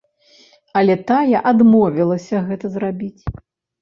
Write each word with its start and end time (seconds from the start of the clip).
Але 0.81 0.95
тая 1.11 1.43
адмовілася 1.51 2.43
гэта 2.51 2.65
зрабіць. 2.79 3.23